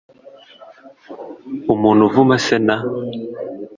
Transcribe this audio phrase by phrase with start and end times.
[1.73, 2.77] umuntu uvuma se na